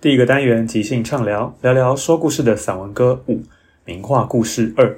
[0.00, 3.42] 第一个单元即兴畅聊，聊聊说故事的散文歌五，
[3.84, 4.96] 名画故事二，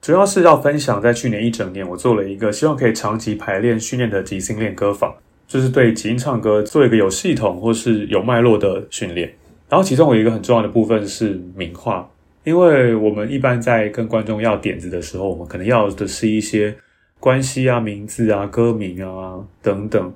[0.00, 5.14] 主要是要分享在去年一整年我做了一个希望可以长期排练训练的即兴练歌坊，
[5.46, 9.30] 就是对即兴唱歌做一个有系统或是有脉络的训练。
[9.68, 12.08] 然后其中有一个很重要的部分是名画，
[12.44, 16.74] 因为我们一般在跟观众要点子的时候，我们可能要的是一些
[17.20, 20.14] 关系啊、名字啊、歌名啊等等，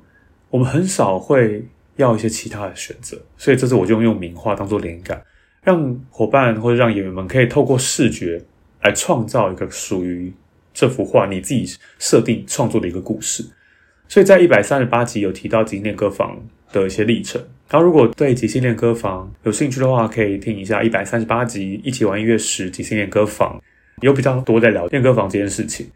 [0.48, 1.66] 我们很少会。
[1.97, 5.22] 要一些其他的选择，所以这次我就用名画当做灵感，
[5.62, 8.42] 让伙伴或者让演员们可以透过视觉
[8.82, 10.32] 来创造一个属于
[10.72, 11.66] 这幅画你自己
[11.98, 13.44] 设定创作的一个故事。
[14.08, 16.38] 所以在一百三十八集有提到即兴练歌坊
[16.72, 23.62] 的一些历程，然后如果对即兴练歌坊有兴趣的话，可以听一下一百三十八集一起玩音乐时即兴练歌坊，
[24.00, 25.86] 有比较多在聊练歌房这件事情。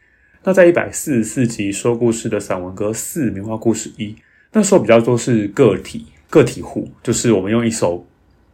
[0.45, 4.15] 那在一百四十四集说故事的散文歌四名画故事一。
[4.57, 8.03] 那时候比较多是个体个体户，就是我们用一首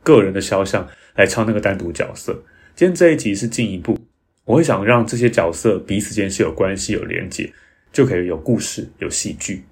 [0.02, 2.32] 个人的肖像来唱那个单独角色。
[2.74, 3.96] 今天这一集是进一步，
[4.44, 7.52] 我会想让这些角色彼此间是有关系、有连结，
[7.92, 9.62] 就可以有故事、有戏剧。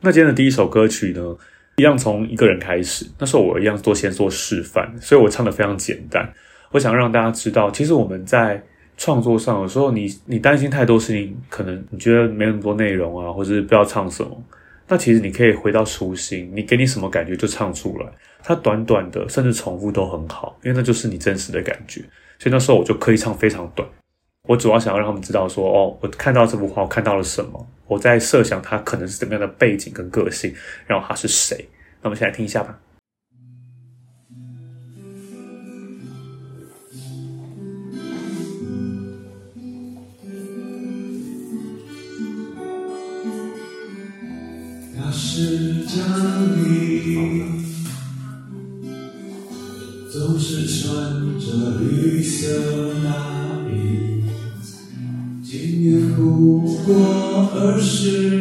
[0.00, 1.36] 那今天的第一首歌曲呢，
[1.78, 3.04] 一样从一个人开始。
[3.18, 6.32] 那时候我一样做先做示范，所以我唱得非常简单。
[6.70, 8.62] 我想让大家知道，其实我们在
[8.96, 14.40] 创作上有时候你你担心太多事情，可能你觉得没那么多内容啊，或者是不知道唱什么。
[14.88, 18.06] 那其实你可以回到初心，你给你什么感觉就唱出来。
[18.42, 22.00] 它短短的，甚至重复都很好，因为那就是你真实的感觉。
[22.38, 23.88] 所以那时候我就可以唱非常短。
[24.48, 27.66] 我主要想要让他们知道说，哦，我看到这幅画，我看到了什么？
[27.88, 30.54] 我在设想它可能是怎么样的背景跟个性，
[30.86, 31.68] 然后他是谁？
[32.00, 32.78] 那我们先来听一下吧。
[45.18, 45.96] 是家
[46.56, 47.16] 里，
[50.12, 50.92] 总是穿
[51.40, 53.08] 着绿色大
[53.72, 53.72] 衣。
[55.42, 56.94] 今年不过
[57.54, 58.35] 二十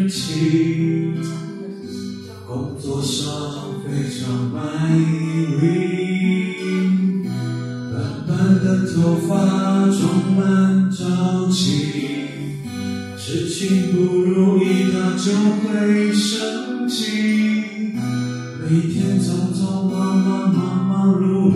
[18.67, 21.55] 每天匆匆忙忙，忙忙碌碌，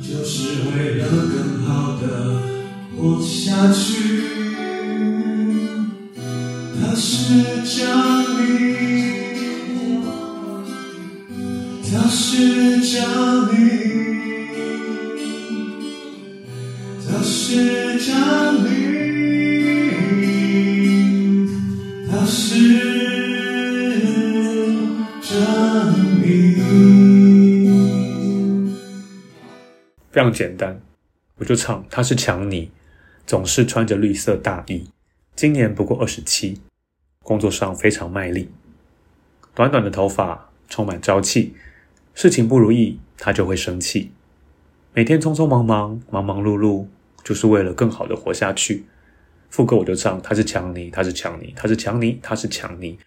[0.00, 2.40] 就是为了更好的
[2.96, 4.25] 活下去。
[30.16, 30.80] 非常简单，
[31.36, 31.84] 我就唱。
[31.90, 32.70] 他是强尼，
[33.26, 34.88] 总是穿着绿色大衣。
[35.34, 36.58] 今年不过二十七，
[37.22, 38.48] 工作上非常卖力。
[39.54, 41.54] 短短的头发充满朝气，
[42.14, 44.10] 事情不如意他就会生气。
[44.94, 46.86] 每天匆匆忙忙、忙忙碌碌，
[47.22, 48.86] 就是为了更好的活下去。
[49.50, 52.98] 副歌我就唱：他是强尼，他是强尼，他是强尼，他是强尼。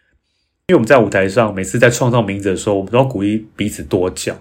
[0.67, 4.37] 因为我们在舞台上，每次在创造名字的时候，我们都要鼓励彼此多讲。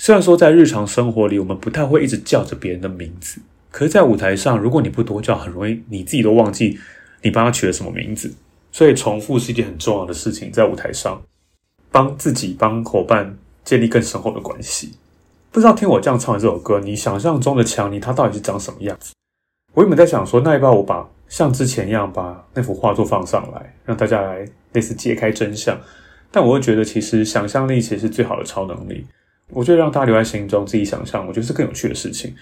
[0.00, 3.40] 虽然说在日常生活里，我们不太会一直叫着别人的名字，
[3.70, 6.78] 可是，在舞台上，如果你不多叫，很容易你自己都忘记
[7.22, 8.32] 你帮他取了什么名字。
[8.70, 11.20] 所以，重复是一件很重要的事情，在舞台上，
[11.90, 14.92] 帮自己、帮伙伴建立更深厚的关系。
[15.50, 19.12] 不知道听我这样唱的这首歌，你想象中的强尼他到底是长什么样子？
[19.74, 25.76] 我原本在想说，那要不要我把像之前一样把那幅画作放上来，让大家来类似揭开真相。
[26.30, 29.04] 但我会觉得，其实想象力其实是最好的超能力。
[29.50, 32.34] 我觉得让大家留在心中，自己想象，我觉得是更有趣的事情。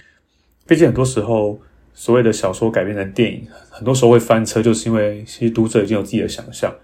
[0.66, 1.58] 毕竟很多时候，
[1.94, 6.74] 所谓的小说改编成电影，很多时候会翻车，就是因为其实读者已经有自己的想象，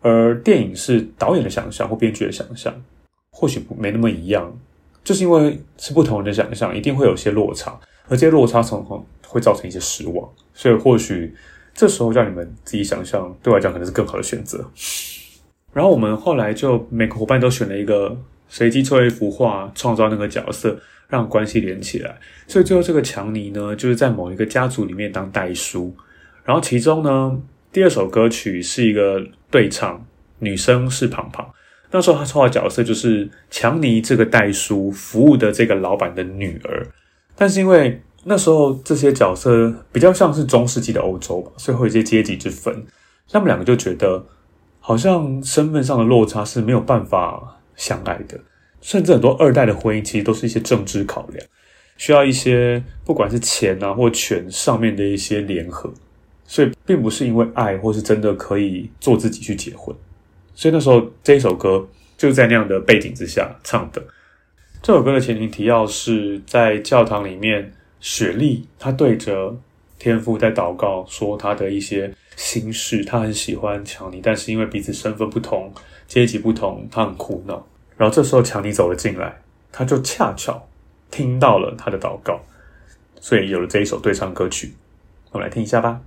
[0.00, 2.74] 而电影是导演的想象或编剧的想象，
[3.30, 4.58] 或许没那么一样。
[5.02, 7.78] 就是因为是不同人的想象，一定会有些落差，
[8.08, 10.28] 而这些落差从会会造成一些失望。
[10.52, 11.34] 所以或许
[11.74, 14.62] 这时候让你们自己想象，对我来讲可能是更好的选择。
[15.72, 18.14] 然后我们后来就每个伙伴都选了一个
[18.50, 22.18] 随机抽一幅画，创造那个角色，让关系连起来。
[22.46, 25.94] 所以最后这个强尼呢，就是在某一个家族里面当代书。
[26.44, 27.40] 然后其中呢，
[27.72, 30.04] 第二首歌曲是一个对唱，
[30.40, 31.48] 女生是庞庞。
[31.92, 36.86] 那时候他抽的角色就是强尼这个代书服务的这个老板的女儿。
[37.36, 42.84] 但是因为那时候这些角色比较像是中世纪的欧洲吧，所以会有一些阶级之分。
[43.30, 44.26] 他们两个就觉得
[44.80, 48.38] 好像身份上的落差是没有办法相爱的，
[48.82, 51.46] 甚至很多二代的婚姻其实都是一些政治考量，
[51.96, 55.90] 需要一些不管是钱啊或权上面的一些联合，
[56.44, 59.96] 所以并不是因为爱或是真的可以做自己去结婚。
[60.54, 61.88] 所以那时候这一首歌
[62.18, 64.02] 就是在那样的背景之下唱的。
[64.82, 69.56] 这首歌的前情提要是在教堂里面，雪莉她对着
[69.98, 75.72] 天父在祷告，说她的一些心事，她很喜欢强尼，但是因为彼此身份不同。
[76.08, 77.64] 阶级不同，她很苦恼。
[78.00, 80.66] 然后这时候强尼走了进来，他就恰巧
[81.10, 82.40] 听到了他的祷告，
[83.20, 84.72] 所以有了这一首对唱歌曲。
[85.32, 86.00] 我们来听一下吧。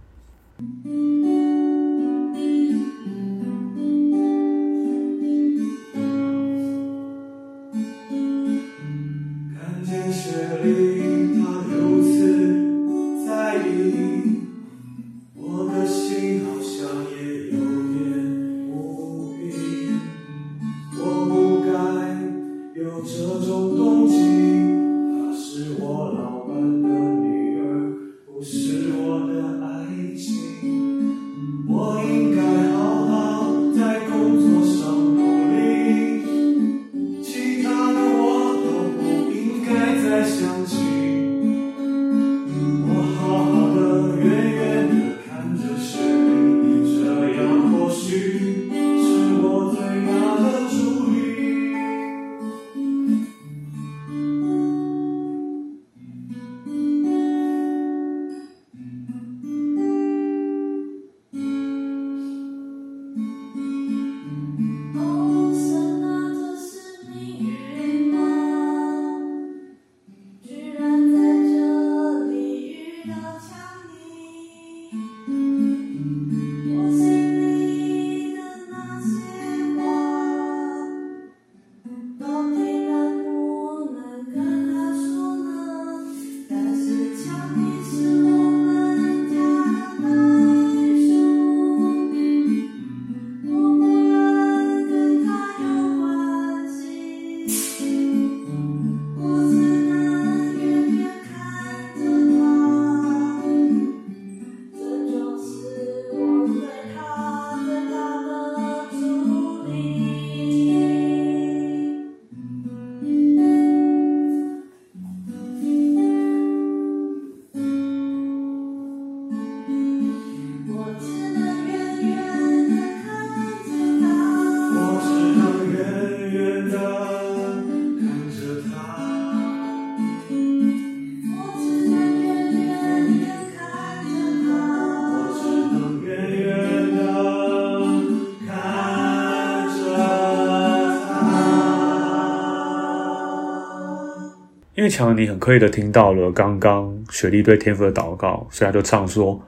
[144.83, 149.41] 因为强尼很刻意的听到了刚刚雪莉对天父的祷告，所以他就唱说：“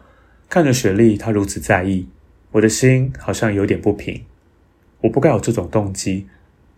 [0.47, 2.07] 看着雪莉，她如此在意，
[2.51, 4.23] 我的心好像有点不平。
[5.01, 6.25] 我不该有这种动机。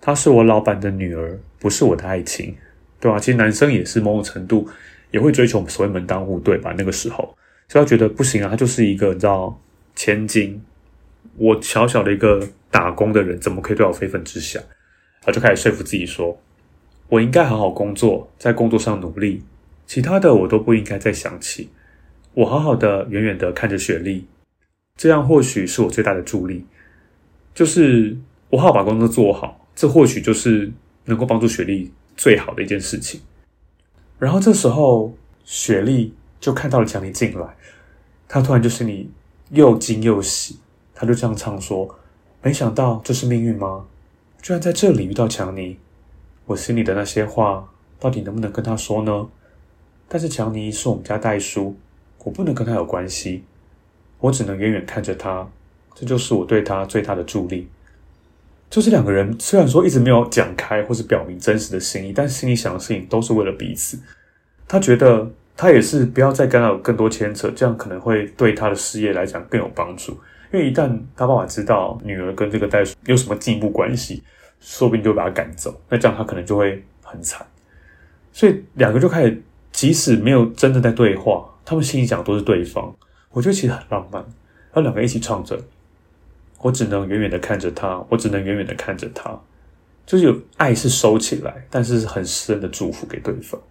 [0.01, 2.55] 她是我老板的女儿，不是我的爱情，
[2.99, 3.19] 对吧？
[3.19, 4.67] 其实男生也是某种程度
[5.11, 6.73] 也会追求所谓门当户对吧？
[6.75, 7.37] 那个时候，
[7.67, 9.61] 所以他觉得不行啊，他就是一个你知道
[9.95, 10.59] 千金，
[11.35, 14.59] 我小小的一个打工的人，怎么可以对我非分之想？
[15.21, 16.35] 他就开始说服自己说，
[17.09, 19.43] 我应该好好工作，在工作上努力，
[19.85, 21.69] 其他的我都不应该再想起。
[22.33, 24.27] 我好好的远远的看着雪莉，
[24.95, 26.65] 这样或许是我最大的助力，
[27.55, 28.17] 就是
[28.49, 29.65] 我好好把工作做好。
[29.75, 30.71] 这或许就是
[31.05, 33.21] 能够帮助雪莉最好的一件事情。
[34.19, 37.55] 然后这时候，雪莉就看到了强尼进来，
[38.27, 39.09] 她突然就心里
[39.51, 40.57] 又惊又喜，
[40.93, 41.97] 她就这样唱说
[42.41, 43.85] ：“没想到这是命运吗？
[44.41, 45.77] 居然在这里遇到强尼，
[46.48, 49.27] 我心里的那些话到底能不能跟他说呢？
[50.08, 51.75] 但是强尼是我们家代书，
[52.24, 53.44] 我不能跟他有关系，
[54.20, 55.48] 我只能远远看着他，
[55.94, 57.68] 这就是我对他最大的助力。”
[58.70, 63.98] 就是两个人虽然说一直没有讲开或是表明真实的心意，但心里想的事情都是为了彼此。
[64.68, 70.12] 他觉得他也是不要再跟他有更多牵扯，这样可能会对他的事业来讲更有帮助。
[70.51, 74.24] 因为一旦他爸爸知道女儿跟这个袋鼠有什么进一步关系，
[74.59, 77.45] 说不定就把他赶走，那这样他可能就会很惨。
[78.31, 82.95] 所以两个就开始，即使没有真的在对话，他们心里想的都是对方。
[83.31, 85.59] 我觉得其实很浪漫，然后两个一起唱着。
[86.59, 89.39] 我只能远远的看着他，我只能远远的看着他，
[90.07, 93.61] 就是有爱是收起来，但是很深的祝福给对方。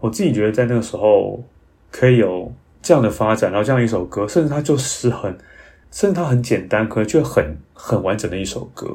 [0.00, 1.42] 我自己觉得在那个时候
[1.92, 2.52] 可以有
[2.82, 5.38] 这样的发展，然后这样一首歌，甚至它就是很，
[5.92, 8.92] 甚至它很简单，可是却很很完整的一首歌。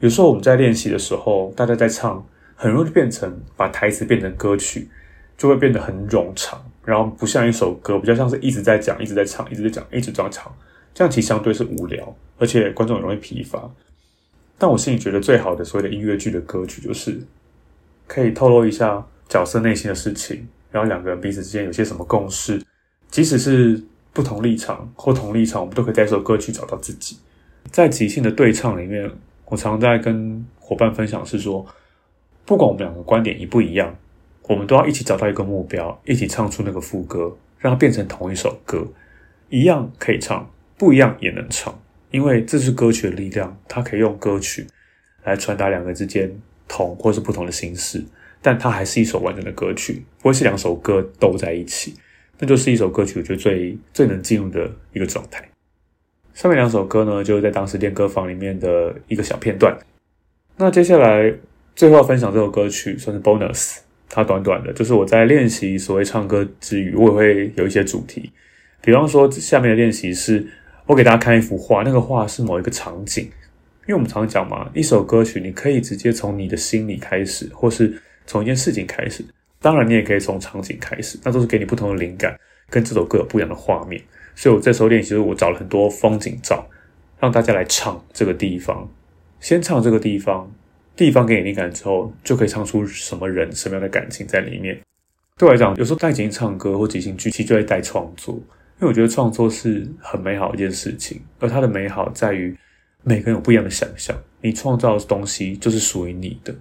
[0.00, 2.26] 有时候我们在练习的时候，大家在唱，
[2.56, 4.88] 很容易变成把台词变成歌曲，
[5.36, 10.50] 就会变得很冗长，然后不像一首歌，比较像是一直在讲，一直在唱，一直在讲，一直这样唱。
[10.94, 13.70] 这样其实相对是无聊，而且观众很容易疲乏。
[14.58, 17.20] 但我心里觉得最好的所谓的音乐剧的歌曲，就是
[18.06, 22.60] 可以透露一下角色内心的事情，然后两个人彼此之间有些什么共识，
[23.10, 23.80] 即使是
[24.12, 27.18] 不同立场或同立场，我们都可以在一首歌曲找到自己。
[27.70, 29.10] 在即兴的对唱里面，
[29.50, 31.66] 我常在跟伙伴分享是说，
[32.46, 33.94] 不管我们两个观点一不一样，
[34.44, 38.86] 我们都要一起找到一个目标，一起唱出那个副歌，让它变成同一首歌，
[39.48, 40.48] 一样可以唱。
[40.78, 41.78] 不一样也能唱，
[42.10, 44.66] 因为这是歌曲的力量，它可以用歌曲
[45.24, 48.02] 来传达两个之间同或是不同的心事，
[48.40, 51.92] 但它还是一首完整的歌曲，不会是两首歌都在一起，
[52.38, 55.46] 那就是一首歌曲，我觉得最最能进入的一个状态。
[56.40, 59.76] 上面两首歌呢，就是在当时练歌房里面的一个小片段。
[60.56, 61.30] 那接下来
[61.76, 63.76] 最后要分享这首歌曲算是 bonus，
[64.08, 68.32] 它短短的，就是我在练习所谓唱歌之余，我也会有一些主题，
[68.80, 70.46] 比方说下面的练习是。
[70.86, 73.24] 我给大家看一幅画，那个画是某一个场景，
[73.86, 77.94] 因为我们常常讲嘛，一首歌曲你可以直接从你的心里开始，或是
[78.26, 79.22] 从一件事情开始，
[79.60, 82.36] 当然你也可以从场景开始，那都是给你不同的灵感，
[82.68, 84.02] 跟这首歌有不一样的画面。
[84.40, 86.66] 所以我这时候练习，我找了很多风景照，
[87.18, 88.88] 让大家来唱这个地方，
[89.38, 90.50] 先唱这个地方，
[90.96, 94.80] 地方给你灵感之后，就可以唱出什么人、什么样的感情在里面。
[95.36, 98.34] 对我来讲，有时候带即兴唱歌或即兴剧，其实就会带创作。
[98.34, 102.56] 因为我觉得创作是很美好一件事情，而它的美好在于
[103.04, 104.16] 每个人有不一样的想象。
[104.40, 106.54] 你创造的东西就是属于你的，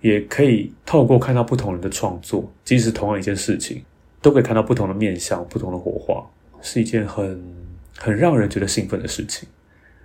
[0.00, 3.84] 也可以透过看到不同人的创作，即使同样一件事情，
[4.20, 6.28] 都可以看到不同的面向、不同的火花，
[6.62, 7.42] 是一件很
[7.98, 9.48] 很让人觉得兴奋的事情。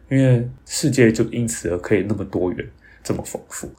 [0.09, 2.67] 因为世界就因此而可以那么多元、
[3.03, 3.71] 这么丰富。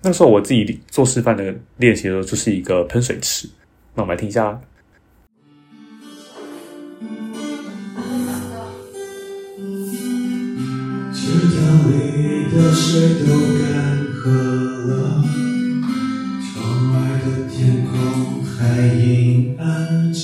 [0.00, 3.48] 那时候我自己做示范的练习的时候，就是一个喷水池。
[3.94, 4.60] 那我们来听一下。
[12.54, 13.64] 的水都干
[14.12, 14.28] 涸
[14.86, 15.24] 了，
[16.44, 16.52] 窗
[16.92, 16.94] 外
[17.24, 20.20] 的天空还阴暗着，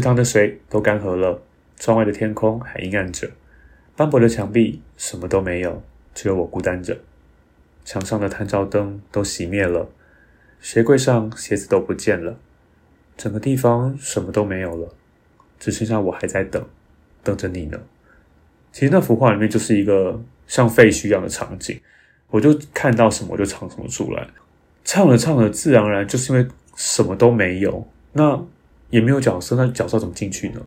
[0.00, 1.42] 池塘的水都干涸了，
[1.76, 3.30] 窗外的天空还阴暗着，
[3.94, 5.82] 斑驳的墙壁什么都没有，
[6.14, 6.96] 只有我孤单着。
[7.84, 9.90] 墙上的探照灯都熄灭了，
[10.58, 12.38] 鞋柜上鞋子都不见了，
[13.18, 14.88] 整个地方什么都没有了，
[15.58, 16.64] 只剩下我还在等，
[17.22, 17.78] 等着你呢。
[18.72, 21.78] 其实那幅画里面就是一个像废墟一样的场景，
[22.30, 24.26] 我就看到什么我就唱什么出来，
[24.82, 28.42] 唱着唱着自然而然就是因为什么都没有，那
[28.90, 30.60] 也没有角色，那角色怎么进去呢？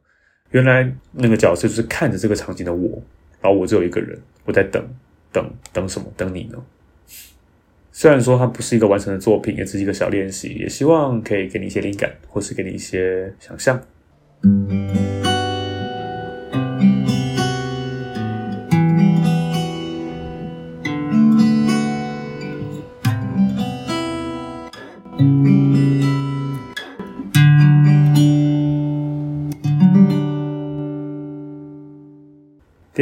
[0.51, 3.01] 原来那个角色就是看着这个场景的我，
[3.42, 4.84] 然后我只有一个人，我在等，
[5.32, 6.08] 等，等什么？
[6.15, 6.63] 等你呢？
[7.92, 13.80] 虽然说它不是一个完成的作品，也只是一个小练习，也希望可以给你一些灵感，或是给你一些想象。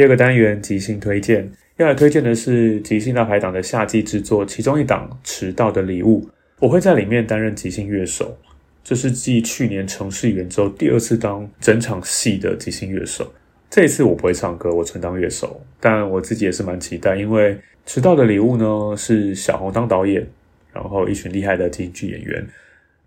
[0.02, 1.48] 第二个单元即兴推荐。
[1.76, 6.20] 要来推荐的是即兴大排档的夏季制作，其中一档《迟到的礼物》，
[6.58, 8.36] 我会在里面担任即兴乐手。
[8.82, 13.32] 这是继去年城市圆周第二次当整场戏的即兴乐手。
[13.70, 17.54] 这一次我不会唱歌，我纯当乐手，但我自己也是蛮期待，因为
[17.86, 18.56] 《迟到的礼物》
[18.90, 20.26] 呢是小红当导演，
[20.72, 22.44] 然后一群厉害的即兴剧演员。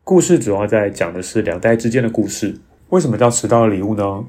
[0.06, 2.56] 故事主要在讲的是两代之间的故事。
[2.88, 4.24] 为什么叫迟到的礼物呢？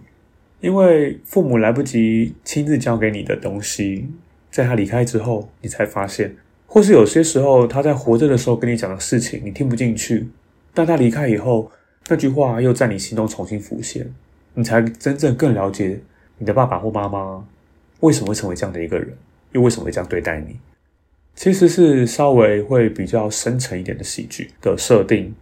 [0.67, 4.09] 因为父母来不及亲自交给你的东西。
[4.51, 6.35] 在他离开之后，你才发现，
[6.67, 10.27] 或是有些时候他在活着的时候跟你讲的事情，你听不进去，
[10.75, 11.71] 但他离开以后，
[12.09, 14.13] 那句话又在你心中重新浮现，
[14.55, 16.01] 你才真正更了解
[16.39, 17.47] 你的爸爸或妈妈
[18.01, 19.17] 为什么会成为这样的一个人，
[19.53, 20.59] 又为什么会这样对待你。
[21.37, 25.33] 其实是稍微会比较深沉一点的喜剧的设定，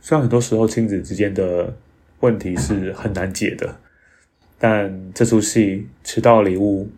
[0.00, 1.74] 虽然很多时候亲子之间的
[2.20, 3.74] 问题是很难解的，
[4.58, 6.90] 但这出戏迟到礼物。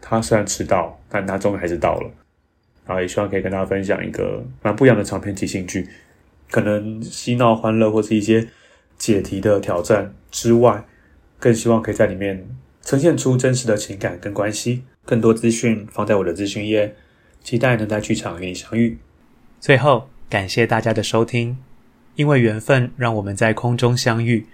[0.00, 2.10] 他虽然迟到，但他终于还是到了。
[2.86, 5.86] 然后也希望可以跟大家分享一个蛮不一样的长篇即兴剧，
[6.50, 8.48] 可能嬉闹、欢乐或是一些
[8.96, 10.86] 解题的挑战之外，
[11.38, 12.48] 更希望可以在里面
[12.80, 14.84] 呈现出真实的情感跟关系。
[15.04, 16.94] 更多资讯放在我的资讯页，
[17.42, 18.98] 期待能在剧场与你相遇。
[19.60, 21.58] 最后，感谢大家的收听，
[22.14, 24.46] 因为缘分让我们在空中相遇。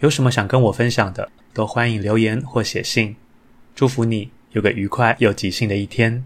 [0.00, 3.16] 有什么想跟我分享的，都欢迎留言或写信。
[3.74, 4.30] 祝福你。
[4.52, 6.24] 有个愉快又即兴的一天。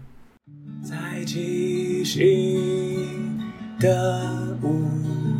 [0.81, 3.41] 在即兴
[3.77, 4.89] 的舞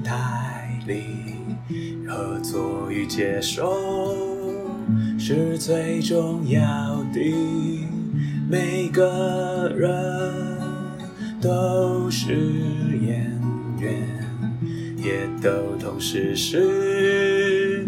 [0.04, 1.02] 台里，
[2.06, 4.17] 合作与接受
[5.17, 6.62] 是最重要
[7.13, 7.22] 的。
[8.50, 9.89] 每个人
[11.41, 12.34] 都是
[13.02, 13.41] 演
[13.80, 14.28] 员，
[14.98, 17.88] 也都同时是